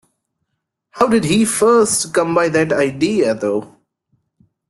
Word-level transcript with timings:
How 0.89 1.05
did 1.07 1.25
he 1.25 1.45
first 1.45 2.11
come 2.11 2.33
by 2.33 2.49
that 2.49 2.71
idea, 2.73 3.35
though? 3.35 3.75